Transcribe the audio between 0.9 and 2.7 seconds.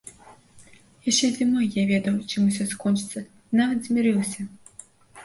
Яшчэ зімой я ведаў, чым усё